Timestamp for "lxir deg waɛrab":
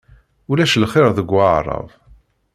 0.83-1.87